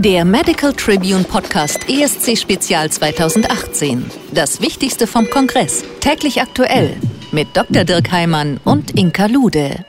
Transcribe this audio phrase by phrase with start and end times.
[0.00, 4.08] Der Medical Tribune Podcast ESC Spezial 2018.
[4.32, 5.82] Das Wichtigste vom Kongress.
[5.98, 6.94] Täglich aktuell.
[7.32, 7.82] Mit Dr.
[7.82, 9.84] Dirk Heimann und Inka Lude.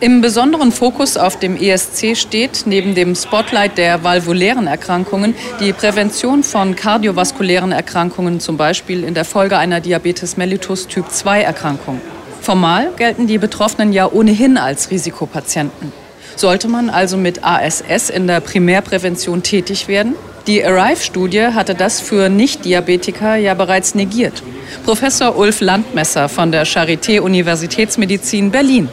[0.00, 6.42] Im besonderen Fokus auf dem ESC steht neben dem Spotlight der valvulären Erkrankungen die Prävention
[6.42, 12.00] von kardiovaskulären Erkrankungen, zum Beispiel in der Folge einer Diabetes mellitus Typ 2 Erkrankung.
[12.40, 16.03] Formal gelten die Betroffenen ja ohnehin als Risikopatienten.
[16.36, 20.14] Sollte man also mit ASS in der Primärprävention tätig werden?
[20.46, 24.42] Die ARRIVE-Studie hatte das für Nicht-Diabetiker ja bereits negiert.
[24.84, 28.88] Professor Ulf Landmesser von der Charité Universitätsmedizin Berlin.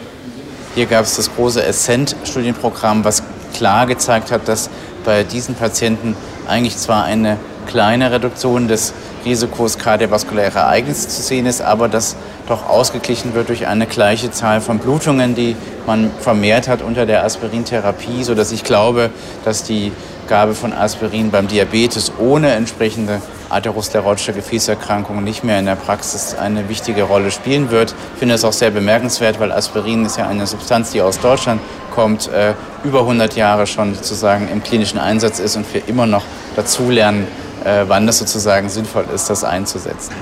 [0.75, 4.70] Hier gab es das große Ascent-Studienprogramm, was klar gezeigt hat, dass
[5.03, 6.16] bei diesen Patienten
[6.48, 8.94] eigentlich zwar eine kleine Reduktion des
[9.25, 12.16] Risikos kardiovaskulärer Ereignisse zu sehen ist, aber das
[12.48, 17.23] doch ausgeglichen wird durch eine gleiche Zahl von Blutungen, die man vermehrt hat unter der
[17.23, 19.09] Aspirintherapie, sodass ich glaube,
[19.45, 19.91] dass die
[20.27, 26.69] Gabe von Aspirin beim Diabetes ohne entsprechende atherosklerotische Gefäßerkrankungen nicht mehr in der Praxis eine
[26.69, 27.94] wichtige Rolle spielen wird.
[28.13, 31.59] Ich finde es auch sehr bemerkenswert, weil Aspirin ist ja eine Substanz, die aus Deutschland
[31.94, 32.53] kommt, äh,
[32.85, 36.23] über 100 Jahre schon sozusagen im klinischen Einsatz ist und wir immer noch
[36.56, 37.28] dazulernen,
[37.64, 40.14] wann es sozusagen sinnvoll ist, das einzusetzen.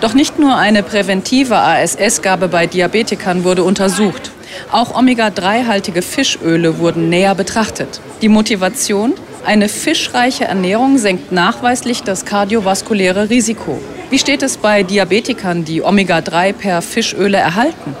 [0.00, 4.32] Doch nicht nur eine präventive ASS-Gabe bei Diabetikern wurde untersucht.
[4.72, 8.00] Auch Omega-3-haltige Fischöle wurden näher betrachtet.
[8.20, 9.14] Die Motivation?
[9.44, 13.80] Eine fischreiche Ernährung senkt nachweislich das kardiovaskuläre Risiko.
[14.10, 17.96] Wie steht es bei Diabetikern, die Omega-3 per Fischöle erhalten?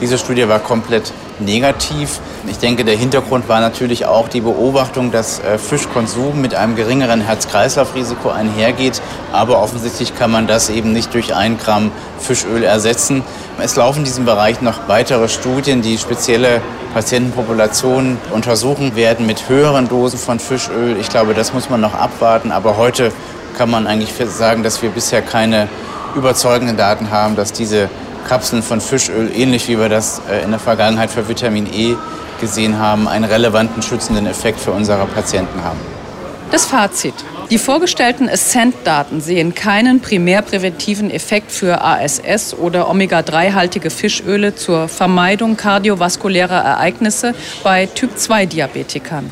[0.00, 1.12] Diese Studie war komplett
[1.44, 2.20] negativ.
[2.46, 7.20] Ich denke, der Hintergrund war natürlich auch die Beobachtung, dass äh, Fischkonsum mit einem geringeren
[7.20, 9.00] Herz-Kreislauf-Risiko einhergeht.
[9.32, 13.22] Aber offensichtlich kann man das eben nicht durch ein Gramm Fischöl ersetzen.
[13.58, 16.60] Es laufen in diesem Bereich noch weitere Studien, die spezielle
[16.94, 20.96] Patientenpopulationen untersuchen werden mit höheren Dosen von Fischöl.
[20.98, 22.52] Ich glaube, das muss man noch abwarten.
[22.52, 23.12] Aber heute
[23.56, 25.68] kann man eigentlich sagen, dass wir bisher keine
[26.14, 27.88] überzeugenden Daten haben, dass diese
[28.28, 31.96] Kapseln von Fischöl, ähnlich wie wir das äh, in der Vergangenheit für Vitamin E
[32.40, 35.78] gesehen haben, einen relevanten schützenden Effekt für unsere Patienten haben.
[36.50, 37.14] Das Fazit.
[37.50, 46.62] Die vorgestellten Ascent-Daten sehen keinen primärpräventiven Effekt für ASS oder Omega-3-haltige Fischöle zur Vermeidung kardiovaskulärer
[46.62, 49.30] Ereignisse bei Typ-2-Diabetikern.